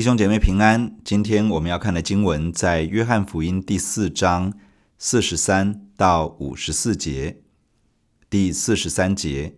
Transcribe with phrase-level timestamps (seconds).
[0.00, 4.50] 弟兄姐妹平安，今天我们要看的经文在约翰福音第四章
[4.96, 7.42] 四十三到五十四节。
[8.30, 9.56] 第四十三节，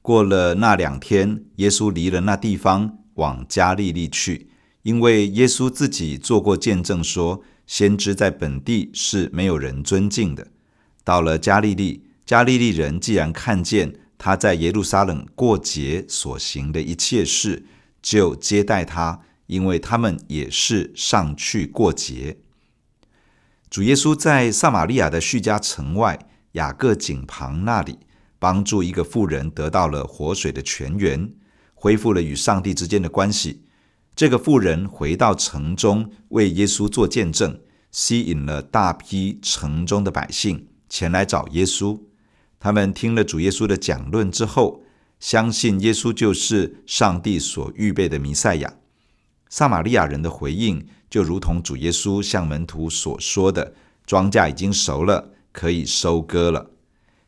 [0.00, 4.50] 过了那两天，耶稣离了那地方，往加利利去，
[4.82, 10.46] 因为耶稣自己做过见证说，先知在本地是没有人尊敬的。
[11.02, 17.64] 到了加利利，加利利人既然看见他在耶路撒冷过节所行的一切事，
[18.00, 19.22] 就接待他。
[19.50, 22.38] 因为他们也是上去过节。
[23.68, 27.98] 主耶稣在撒玛利亚的叙加城外雅各井旁那里，
[28.38, 31.32] 帮助一个妇人得到了活水的泉源，
[31.74, 33.64] 恢复了与上帝之间的关系。
[34.14, 37.60] 这个妇人回到城中为耶稣做见证，
[37.90, 42.00] 吸引了大批城中的百姓前来找耶稣。
[42.60, 44.82] 他们听了主耶稣的讲论之后，
[45.18, 48.74] 相信耶稣就是上帝所预备的弥赛亚。
[49.50, 53.74] 撒玛利亚人的回应就如同主耶稣向门徒所说的
[54.06, 56.70] ：“庄稼已经熟了，可以收割了。”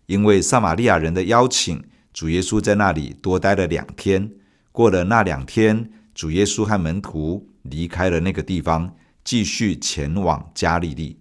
[0.06, 4.30] 因为撒玛利亚人的邀请，主耶稣在那里多待了两天。
[4.70, 11.18] 过了那两天，主耶稣和门徒离开了那个地方，继续前往加利利。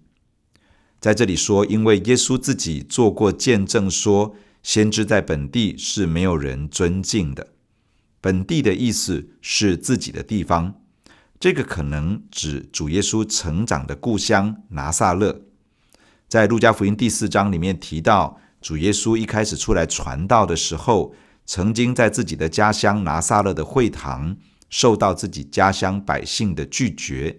[1.00, 7.48] 在这里说，因为耶稣自己做过见证，说先知在本地是没有人尊敬的。
[8.20, 10.76] 本地的意思是自己的地方。
[11.42, 15.42] 这个可能指主耶稣成长的故乡拿撒勒。
[16.28, 21.12] 在路加福音第四章里面提到，主耶稣一开始出来传道的时候，
[21.44, 24.36] 曾经在自己的家乡拿撒勒的会堂
[24.70, 27.36] 受到自己家乡百姓的拒绝。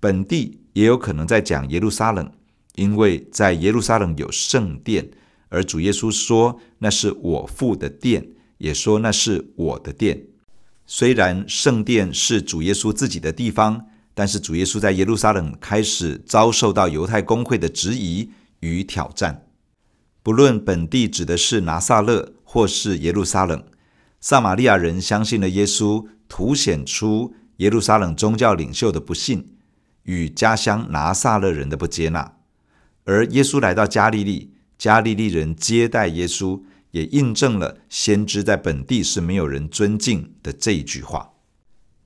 [0.00, 2.28] 本地也有可能在讲耶路撒冷，
[2.74, 5.08] 因为在耶路撒冷有圣殿，
[5.50, 8.26] 而主耶稣说那是我父的殿，
[8.58, 10.20] 也说那是我的殿。
[10.86, 18.30] 虽然圣殿是主耶稣自己的地方，但是主耶稣在耶路撒冷开始遭受到犹太公会的质疑
[18.60, 19.46] 与挑战。
[20.22, 23.64] 不论本地指的是拿撒勒或是耶路撒冷，
[24.20, 29.56] 撒玛利亚人相信了耶稣，凸显出耶路撒冷宗教领袖的不信
[30.04, 32.36] 与家乡拿撒勒人的不接纳。
[33.04, 36.62] 而耶稣来到加利利，加利利人接待耶稣。
[36.94, 41.32] 也印证了先知在本地是没有人尊敬的这一句话。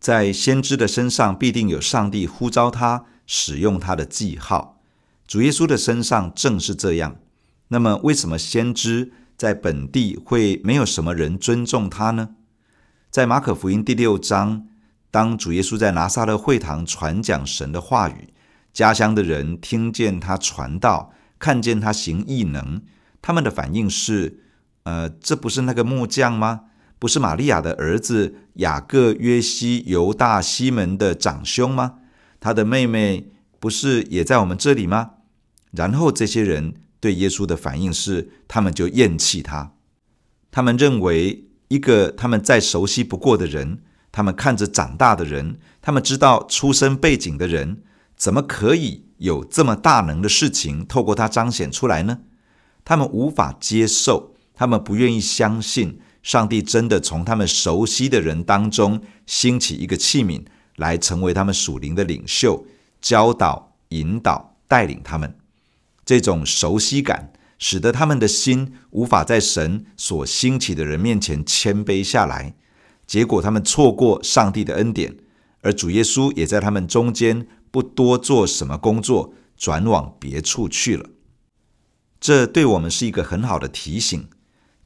[0.01, 4.81] 在先知的身上必定有上帝呼召他使用他的记号，
[5.27, 7.17] 主耶稣的身上正是这样。
[7.69, 12.31] 那么，为什么先知在本地会没有什么人尊重他呢？
[13.11, 14.67] 在马可福音第六章，
[15.11, 18.33] 当主耶稣在拿撒勒会堂传讲神的话语，
[18.73, 22.81] 家乡的人听见他传道，看见他行异能，
[23.21, 24.45] 他们的反应是。
[24.89, 26.63] 呃，这不是那个木匠吗？
[26.99, 31.97] 不是玛利亚的儿子雅各、约西、犹大、西门的长兄吗？
[32.41, 35.11] 他的妹妹不是也在我们这里吗？
[35.73, 39.73] 然后这些人对耶稣的反应是，他们就厌弃他。
[40.51, 47.83] 他们认为一个他们再熟悉不过的人，他们看着长大的人，他们知道出身背景的人，
[48.17, 52.21] 怎么可以有这么大能的事情透过他彰显出来呢？
[52.87, 54.35] 他们无法接受。
[54.59, 62.67] 他们不愿意相信上帝真的从他们熟悉的人当中兴起一个器皿来成为他们属灵的领袖，
[63.01, 65.39] 教导、引导、带领他们。
[66.05, 72.57] 这种熟悉感使得他们的心无法在神所兴起的人面前谦卑下来，
[73.07, 75.17] 结果他们错过上帝的恩典，
[75.61, 81.11] 而主耶稣也在他们中间不多做什么工作，转往别处去了。
[82.19, 84.29] 这对我们是一个很好的提醒。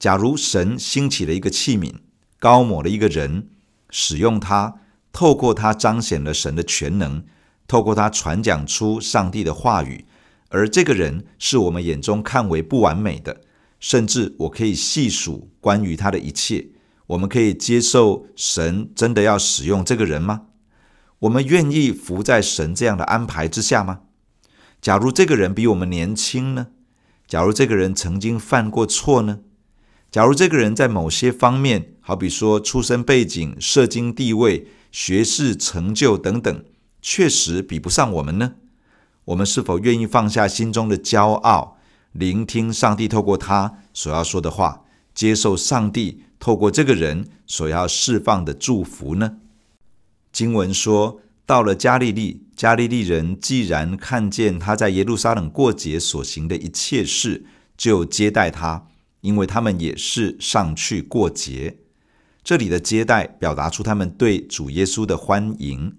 [0.02, 1.94] 假如神兴起了一个器皿，
[2.40, 3.46] 高抹了一个人，
[3.88, 4.80] 使用他，
[5.12, 7.22] 透过他彰显了神的全能，
[7.68, 10.04] 透过他传讲出上帝的话语，
[10.48, 13.42] 而这个人是我们眼中看为不完美的，
[13.78, 16.70] 甚至我可以细数关于他的一切，
[17.06, 20.46] 我们可以接受神真的要使用这个人吗？
[21.20, 24.00] 我们愿意服在神这样的安排之下吗？
[24.80, 26.66] 假如这个人比我们年轻呢？
[27.28, 29.38] 假如这个人曾经犯过错呢？
[30.12, 36.64] 假如这个人在某些方面，好比说出身背景、社经地位、学识成就等等，
[37.00, 38.56] 确实比不上我们呢？
[39.24, 41.78] 我们是否愿意放下心中的骄傲，
[42.12, 49.38] 聆听上帝透过他所要说的话，接受上帝透过这个人所要释放的祝福呢？
[50.30, 57.46] 经文说，到了加利利，加利利人既然看见他在耶路撒冷过节所行的一切事，
[57.78, 58.88] 就接待他。
[59.22, 61.78] 因为他们也是上去过节，
[62.44, 65.96] 这里的接待表达出他们对主耶稣的欢迎。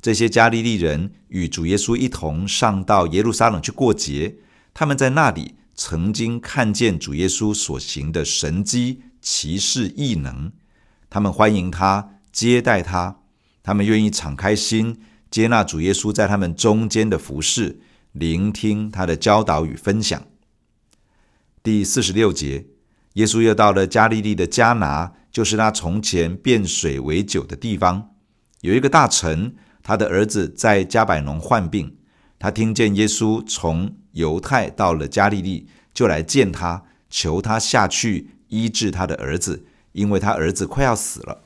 [0.00, 4.36] 这些加利利人与主耶稣一同上到耶路撒冷去过节，
[4.74, 10.52] 他们在那里曾经看见主耶稣所行的神迹、奇事、异能，
[11.08, 13.20] 他们欢迎他，接待他，
[13.62, 17.80] 他们愿意敞开心，接纳主耶稣在他们中间的服饰，
[18.12, 20.22] 聆听他的教导与分享。
[21.66, 22.64] 第四十六节，
[23.14, 28.10] 耶稣又到了加利利的迦拿，就是他从前变水为酒的地方。
[28.60, 29.52] 有一个大臣，
[29.82, 31.96] 他的儿子在加百农患病，
[32.38, 41.42] 他听见耶稣从犹太到了加利利，就来见他，求他下去医治他的儿子，因为他儿子快要死了。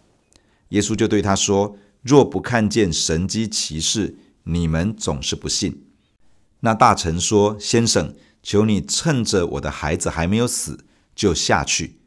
[0.68, 5.86] 耶稣就对他说：“若不看见神迹奇事，你们总是不信。”
[6.60, 10.84] 那大臣说：“先生，求你趁着我的孩子还没有死，
[11.14, 12.00] 就下去。”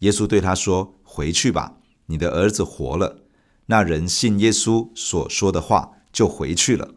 [0.00, 3.22] 耶稣对他说：“回去吧，你的儿子活了。”
[3.66, 6.94] 那人信耶稣所说的话，就回去了。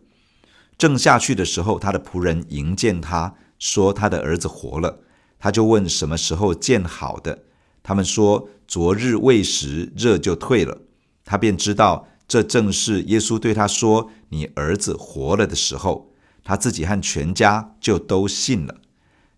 [0.78, 5.00] 正下去的时候，他的仆人迎见他，说他的儿子活了。
[5.40, 7.46] 他就问什么时候见好的，
[7.82, 10.82] 他们说昨日未时，热就退了。
[11.26, 16.09] 他便知道这正是耶稣对他说：“你儿子活了”的时候，
[16.50, 18.82] 他自己和全家就都信了。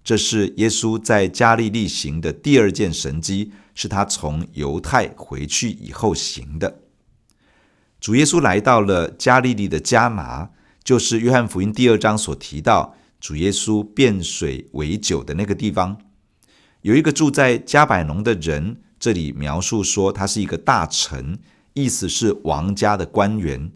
[0.01, 6.79] 这是耶稣在加利利行的第二件神迹，是他从犹太回去以后行的。
[7.99, 10.51] 主耶稣来到了加利利的迦拿，
[10.85, 15.97] 就是约翰福音第二章所提到主耶稣变水为酒的那个地方。
[16.83, 21.37] 有一个住在加百农的人，这里描述说他是一个大臣。
[21.73, 23.71] 意思是王家的官员，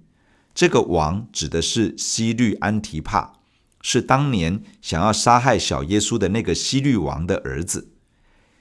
[0.55, 3.33] 这个王指的是希律安提帕，
[3.81, 7.89] 是当年想要杀害小耶稣的那个希律王的儿子。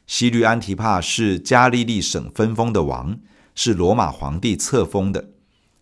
[0.04, 3.20] 希律安提帕是加利利省分封的王，
[3.54, 5.30] 是罗马皇帝册封的。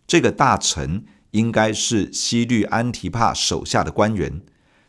[0.05, 4.43] 这个大臣应该是希律安提帕手下的官员，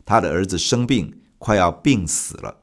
[0.05, 2.59] 他的儿子生病，快要病死了。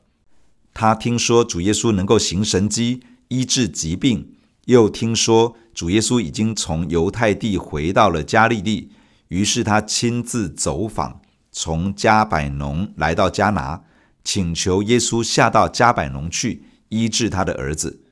[0.72, 4.36] 他听说主耶稣能够行神迹，医治疾病。
[4.66, 8.92] 又听说主耶稣已经从犹太地回到了加利利，
[9.28, 11.20] 于是他亲自走访，
[11.50, 13.82] 从加百农来到加拿，
[14.22, 18.02] 请求耶稣下到加百农去医治他的儿子。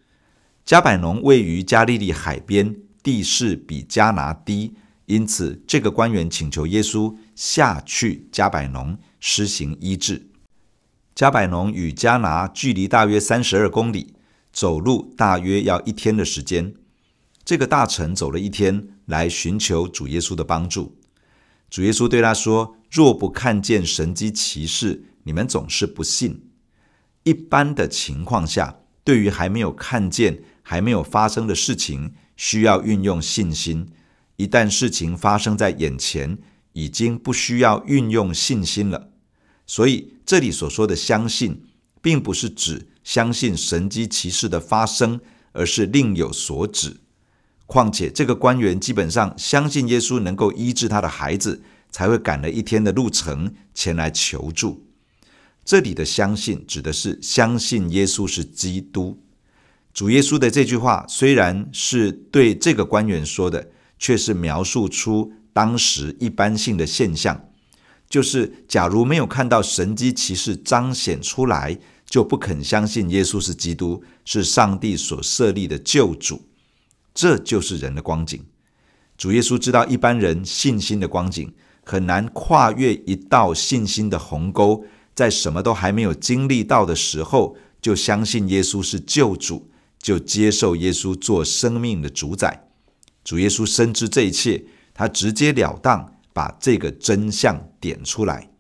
[0.65, 4.75] 加百农位于加利利海边，地势比加拿低，
[5.07, 10.29] 因此这个官员请求耶稣下去加百农施行医治。
[11.15, 14.15] 加百农与加拿距离大约三十二公里。
[14.53, 16.75] 走路大约要一天的时间。
[17.51, 20.97] 这个大臣走了一天来寻求主耶稣的帮助。
[21.69, 26.49] 主耶稣对他说：“若不看见神迹奇事，你们总是不信。”
[27.25, 33.87] 一般的情况下，对于还没有看见、还没有发生的事情，需要运用信心；
[34.37, 36.39] 一旦事情发生在眼前，
[36.75, 39.11] 已经不需要运用信心了。
[39.67, 41.65] 所以，这里所说的相信，
[42.01, 45.21] 并不是指相信神迹奇事的发生，
[45.51, 46.99] 而是另有所指。
[47.73, 51.63] 况且，这个官员基本上相信耶稣能够医治他的孩子，
[51.93, 54.85] 才会赶了一天的路程前来求助。
[55.65, 59.23] 这里的相信指的是相信耶稣是基督。
[59.95, 67.49] 主耶稣的这句话虽然是对这个官员说的，却是描述出当时一般性的现象，
[68.09, 76.43] 就是假如没有看到神迹奇事彰显出来，就不肯相信耶稣是基督，是上帝所设立的救主，
[77.15, 78.45] 这就是人的光景。
[79.17, 81.53] 主耶稣知道一般人信心的光景
[81.85, 92.69] 很难跨越一道信心的鸿沟，在什么都还没有经历到的时候，就相信耶稣是救主，就接受耶稣做生命的主宰。
[93.25, 94.65] 主耶稣深知这一切，
[94.95, 98.51] 他直截了当把这个真相点出来。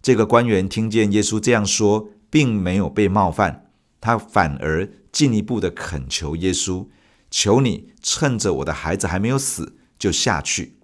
[0.00, 2.10] 这个官员听见耶稣这样说。
[2.30, 3.70] 并没有被冒犯，
[4.02, 6.86] 他反而进一步的恳求耶稣
[7.30, 10.78] ：“求你趁着我的孩子还没有死，就下去。”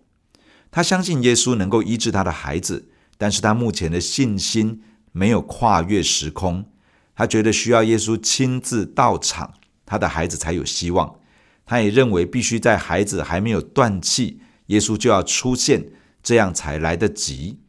[0.71, 4.83] 他相信耶稣能够医治他的孩子，但是他目前的信心
[5.13, 6.67] 没有跨越时空，
[7.15, 9.55] 他觉得需要耶稣亲自到场，
[9.87, 11.21] 他的孩子才有希望。
[11.65, 17.61] 他也认为必须在孩子还没有断气，耶稣就要出现，这样才来得及。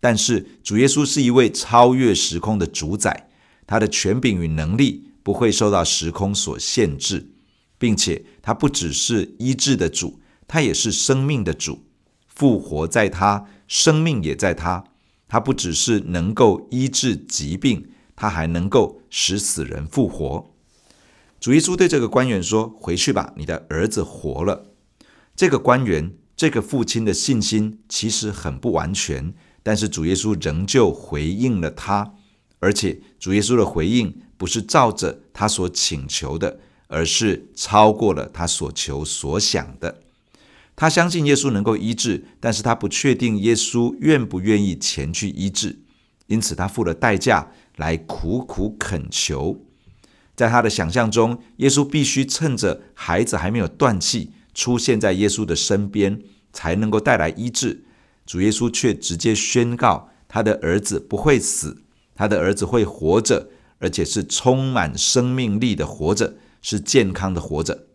[0.00, 3.28] 但是主耶稣是一位超越时空的主宰，
[3.66, 7.30] 他的权柄与能力不会受到时空所限制，
[7.78, 11.84] 并且他不只是医治的主，他也是生命的主，
[12.26, 14.84] 复活在他，生命也在他。
[15.28, 20.50] 他不只是能够医治疾病，他还能够使死人复活。
[21.38, 24.72] 主耶稣对这个官员说：“回去吧，你的儿子活了。”
[25.36, 32.14] 这个官员这个父亲的信心其实很不完全，但是主耶稣仍旧回应了他，
[32.58, 36.58] 而且主耶稣的回应不是照着他所请求的，
[36.88, 40.02] 而是超过了他所求所想的。
[40.74, 45.78] 他相信耶稣能够医治，但是他不确定耶稣愿不愿意前去医治，
[46.26, 49.60] 因此他付了代价来苦苦恳求。
[50.36, 57.82] 在他的想象中，耶稣必须趁着孩子还没有断气，出现在耶稣的身边，才能够带来医治。
[58.24, 61.82] 主耶稣却直接宣告，他的儿子不会死，
[62.14, 63.48] 他的儿子会活着，
[63.80, 67.86] 而且是充满生命力的活着，是健康的活着。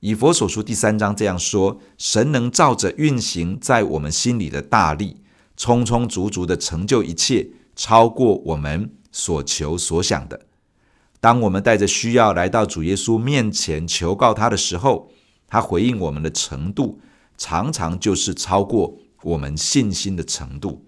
[0.00, 5.18] 以佛所书第三章这样说：神能照着运行在我们心里的大力，
[5.56, 10.46] 充充足足的成就一切，超过我们所求所想的。
[11.20, 15.12] 当我们带着需要来到主耶稣面前求告他的时候，
[15.46, 17.00] 他回应我们的程度，
[17.38, 20.84] 常常就是超过我们信心的程度。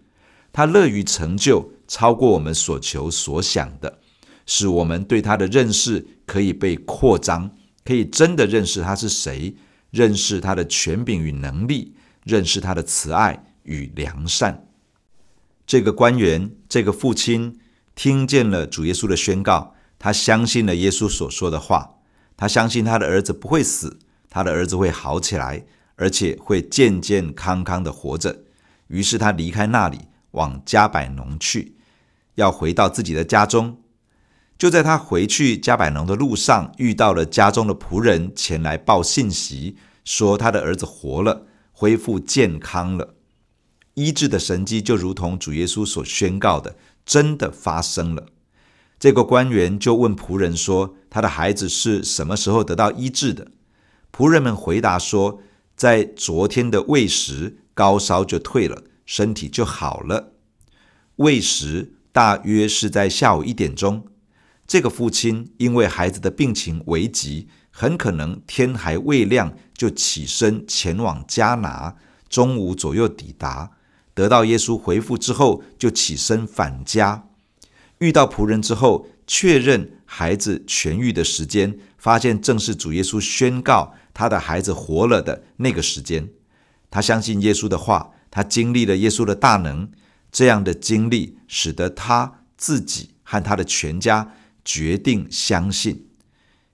[0.53, 4.01] 他乐于成就超过我们所求所想的，
[4.45, 7.51] 使我们对他的认识可以被扩张，
[7.85, 9.57] 可以真的认识他是谁，
[9.91, 14.67] 认识他的权柄与能力，认识他的慈爱与良善。
[15.67, 17.59] 这个官员，这个父亲，
[17.95, 19.75] 听见了主耶稣的宣告。
[19.99, 21.95] 他相信了耶稣所说的话，
[22.37, 25.65] 他相信他的儿子不会死，他的儿子会好起来，
[25.97, 28.45] 而且会健健康康的活着。
[28.89, 30.01] 于是他离开那里，
[30.33, 31.77] 往加百农去，
[32.35, 33.79] 要回到自己的家中。
[34.57, 43.15] 就在他回去加百农的路上，遇到了家中的仆人前来报信息，说他的儿子活了，恢复健康了。
[43.95, 48.27] 医治的神迹就如同主耶稣所宣告的，真的发生了。
[48.99, 53.49] 这个官员就问仆人说：“他的孩子是什么时候得到医治的？”
[54.17, 55.41] 仆人们回答说
[55.77, 60.33] ：“在昨天的未时，高烧就退了，身体就好了。
[61.17, 64.07] 未时大约是在下午一点钟。
[64.67, 71.97] 这个父亲因为孩子的病情危急，很可能天还未亮就起身前往加拿，
[72.29, 73.73] 中午左右抵达，
[74.15, 77.27] 得到耶稣回复之后，就起身返家。”
[77.99, 86.29] 遇到仆人之后，确认孩子痊愈的时间，发现正是主耶稣宣告他的孩子活了的那个时间。
[86.91, 89.91] 他相信耶稣的话，他经历了耶稣的大能，
[90.33, 94.33] 这样的经历使得他自己和他的全家
[94.65, 96.07] 决定相信。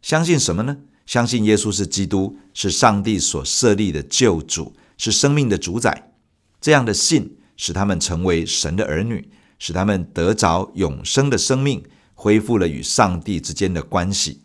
[0.03, 0.79] 相信什么呢？
[1.07, 6.13] 相信耶稣是基督，是上帝所设立的救主，是生命的主宰。
[6.61, 9.29] 这样的信使他们成为神的儿女。
[9.63, 14.41] 使他们得着永生的生命，恢复了与上帝之间的关系。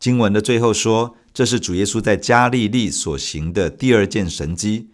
[0.00, 4.90] 经文的最后说，这是主耶稣在加利利所行的第二件神迹。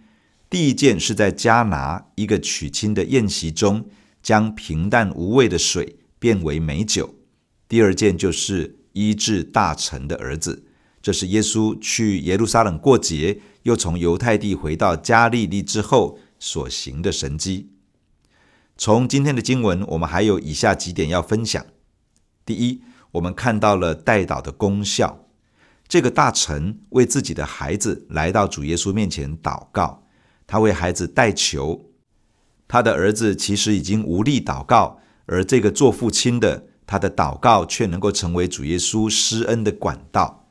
[0.50, 3.88] 第一件是在迦拿一个娶亲的宴席中，
[4.22, 7.14] 将平淡无味的水变为美酒。
[7.72, 10.66] 第二件就是医治大臣的儿子。
[11.00, 17.70] 这是耶稣去耶路撒冷过节，又从犹太地回到加利利之后所行的神迹。
[18.76, 21.64] 从今天的经文，我们还有以下几点要分享。
[22.44, 25.30] 第一，我们看到了代祷的功效。
[25.88, 30.06] 这个大臣为自己的孩子来到主耶稣面前祷告，
[30.46, 31.90] 他为孩子代求。
[32.68, 40.44] 他的儿子其实已经无力祷告，而这个做父亲的，他的祷告却能够成为主耶稣施恩的管道。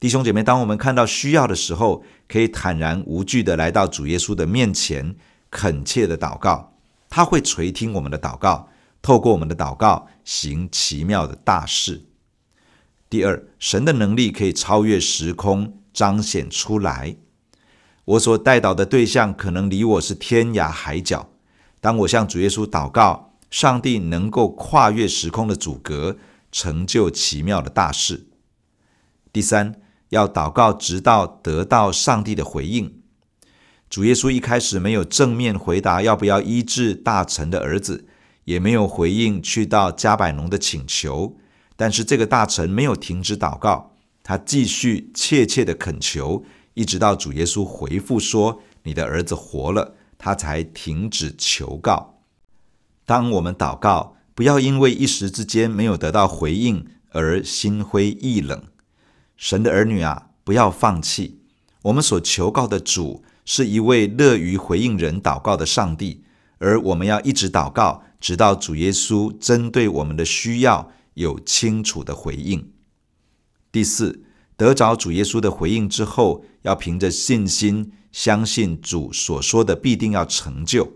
[0.00, 5.14] 弟兄姐妹，当我们看到需要的时候，可以坦然无惧地来到主耶稣的面前，
[5.50, 6.72] 恳切地祷告。
[7.10, 8.70] 他会垂听我们的祷告，
[9.02, 12.06] 透过我们的祷告行奇妙的大事。
[13.10, 17.16] 第二，神的能力可以超越时空，彰显出来。
[18.06, 21.28] 我所代祷的对象可能离我是天涯海角，
[21.82, 26.16] 当我向主耶稣祷告，上帝能够跨越时空的阻隔，
[26.50, 28.26] 成就奇妙的大事。
[29.32, 33.00] 第三，要祷告直到得到上帝的回应。
[33.88, 38.08] 主耶稣一开始没有正面回答要不要医治大臣的儿子，
[38.46, 41.36] 也没有回应去到迦百农的请求。
[41.76, 43.94] 但是这个大臣没有停止祷告，
[44.24, 46.42] 他继续切切的恳求，
[46.74, 52.13] 一直到主耶稣回复说：“你的儿子活了”，他才停止求告。
[53.06, 58.62] 当我们祷告，不要因为一时之间没有得到回应而心灰意冷。
[59.36, 61.40] 神的儿女啊，不要放弃。
[61.82, 66.24] 我们所求告的主，是一位乐于回应人祷告的上帝，
[66.58, 72.70] 而我们要一直祷告，直到主耶稣针对我们的需要有清楚的回应。
[73.70, 74.24] 第四，
[74.56, 80.90] 得着主耶稣的回应之后，要凭着信心相信主所说的必定要成就。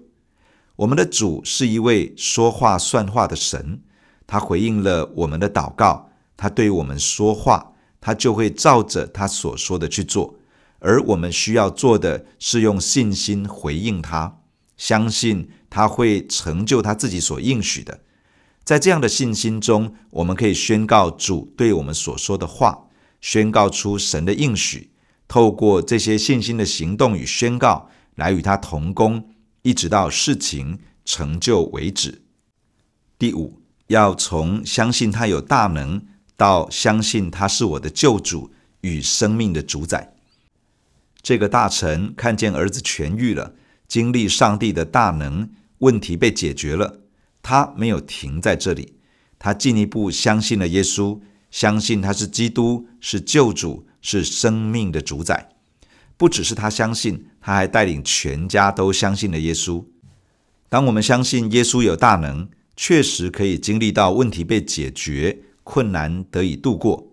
[0.79, 3.81] 我们的主是一位说话算话的神，
[4.29, 10.37] 他回应了我们的祷告，他对我们说话，他就会照着他所说的去做。
[10.79, 14.39] 而我们需要做的是用信心回应他，
[14.77, 17.99] 相信他会成就他自己所应许的。
[18.63, 22.87] 在这样的信心中，我们可以宣告主对我们所说的话，
[23.21, 24.93] 宣告出神的应许，
[25.27, 29.31] 透过这些信心的行动与宣告，来与他同工。
[29.69, 32.23] 一直到事情成就为止。
[33.19, 36.07] 第五，要从相信他有大能，
[36.39, 40.15] 到相信他是我的救主与生命的主宰。
[41.21, 43.57] 这个大臣看见儿子痊愈了，
[43.87, 47.01] 经历上帝的大能，问题被解决了。
[47.43, 48.95] 他没有停在这里，
[49.39, 51.21] 他进一步相信了耶稣，
[51.51, 55.51] 相信他是基督，是救主，是生命的主宰。
[56.19, 59.83] 不只是他相信，他还带领全家都相信了耶稣。
[60.69, 67.09] 当我们相信耶稣有大能，确实可以经历到问题被解决，困难得以度过。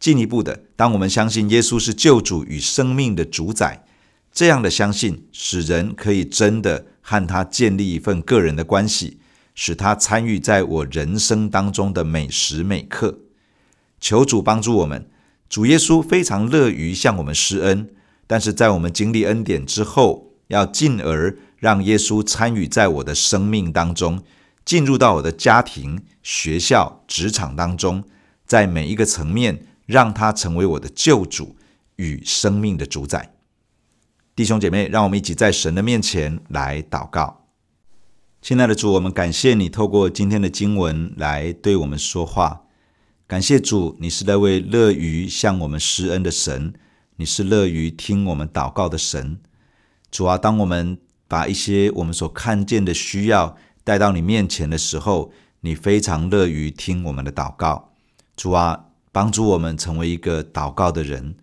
[0.00, 3.84] 进一步的，当我们相信耶稣是救主与生命的主宰，
[4.32, 9.18] 这样的相信使人可以真的和他建立一份个人的关系，
[9.54, 13.18] 使他参与在我人生当中的每时每刻。
[14.00, 15.08] 求主帮助我们，
[15.48, 17.90] 主耶稣非常乐于向我们施恩。
[18.28, 24.22] 但是在我们经历恩典之后，要进而让耶稣参与在我的生命当中，
[24.64, 28.04] 进入到我的家庭、学校、职场当中，
[28.46, 31.56] 在每一个层面，让他成为我的救主
[31.96, 33.32] 与生命的主宰。
[34.36, 37.46] 弟兄姐妹，让我们一起在神的面前来祷告。
[38.40, 42.62] 亲爱的主，我们感谢你透过今天的经文来对我们说话。
[43.26, 46.74] 感谢主，你是那位乐于向我们施恩的神。
[47.20, 49.40] 你是乐于听我们祷告的神，
[50.08, 57.90] 主啊，当我们把一些我们所看见的需要带到你面前的时候，你非常乐于听我们的祷告。
[58.36, 61.34] 主啊，帮助我们成为一个祷告的人，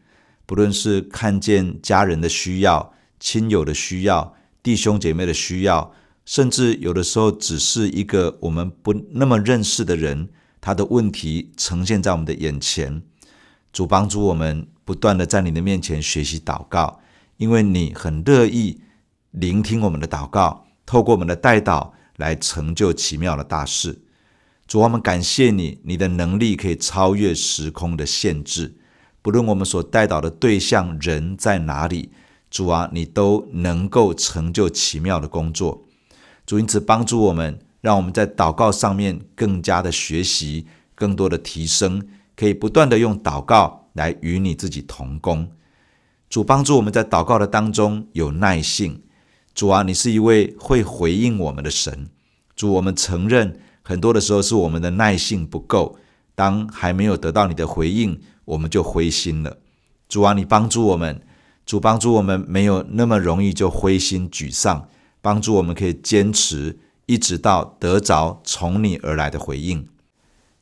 [0.45, 4.33] 不论是看见家人的需要、亲友的需要、
[4.63, 5.91] 弟兄姐妹的需要，
[6.23, 10.29] 甚至有的时候只是一个我们不那么认识的人，
[10.61, 13.01] 他的问题呈现在我们的眼前。
[13.75, 14.65] 主帮助我们。
[14.85, 16.99] 不断的在你的面前学习祷告，
[17.37, 18.81] 因为你很乐意
[19.31, 24.03] 聆听我们的祷告，透过我们的代祷来成就奇妙的大事。
[24.67, 28.75] 主，我们感谢你，你的能力可以超越时空的限制。
[29.23, 32.11] 不论我们所代祷的对象人在哪里，
[32.51, 35.83] 主啊，你都能够成就奇妙的工作。
[36.45, 43.83] 主，因此帮助我们，让我们在祷告上面更加的学习，更多的提升，可以不断的用祷告。
[43.95, 45.49] 来与你自己同工，
[46.29, 49.01] 主帮助我们在祷告的当中有耐性。
[49.53, 52.09] 主啊，你是一位会回应我们的神。
[52.57, 55.97] 主，我们承认很多的时候是我们的耐性不够，
[56.35, 59.59] 当还没有得到你的回应，我们就灰心了。
[60.09, 61.21] 主啊，你帮助我们，
[61.65, 64.89] 主帮助我们没有那么容易就灰心沮丧，
[65.21, 69.87] 帮助我们可以坚持，一直到得着从你而来的回应。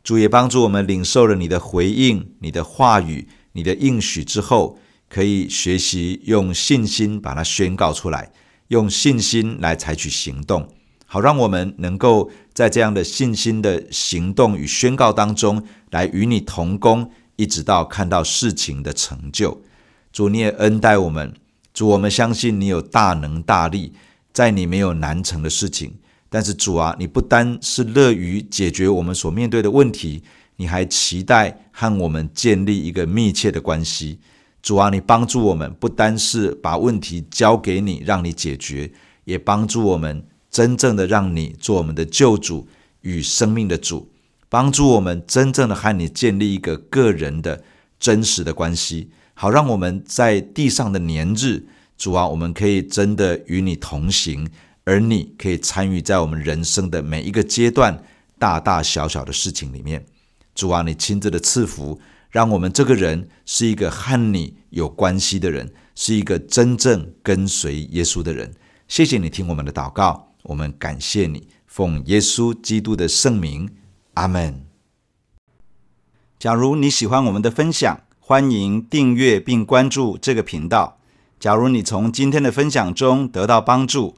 [0.03, 4.77] 主也帮助我们领受了你的回应、你的话语、你的应许之后，
[5.09, 8.31] 可以学习用信心把它宣告出来，
[8.67, 10.67] 用信心来采取行动，
[11.05, 19.61] 好让我们能够在这样的信心的行动与宣告当中，来与你同工，一直到看到事情的成就。
[20.11, 21.33] 主，你也恩待我们，
[21.73, 23.93] 主，我们相信你有大能大力，
[24.33, 25.93] 在你没有难成的事情。
[26.33, 30.23] 但是主啊，你不单是乐于解决我们所面对的问题，
[30.55, 34.17] 你还期待和我们建立一个密切的关系。
[34.59, 38.91] 主啊，你帮助我们，不单是把问题交给你，让你解决，
[39.25, 42.67] 也帮助我们真正的让你做我们的救主
[43.01, 44.09] 与生命的主，
[44.49, 47.63] 帮助我们真正的和你建立一个个人的
[47.99, 54.49] 真实的关系，好让我们在地上的年日，主啊，我们可以真的与你同行。
[54.85, 58.03] 而你可以参与在我们人生的每一个阶段，
[58.37, 60.05] 大大小小的事情里面。
[60.53, 68.53] 主啊，你亲自的赐福，让我们这个人是一个和你有关系的人，是一个真正跟随耶稣的人。
[68.87, 73.69] 谢谢你听我们的祷告，我们感谢你，奉耶稣基督的圣名，
[74.15, 74.65] 阿门。
[76.37, 80.99] 假如你喜欢我们的分享，欢迎订阅并关注这个频道。
[81.39, 84.17] 假如你从今天的分享中得到帮助，